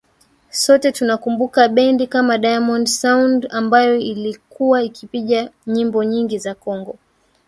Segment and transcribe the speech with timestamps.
[0.49, 6.97] Sote tunakumbuka bendi kama Diamond Sound ambayo ilikuwa ikipiga nyimbo nyingi za Congo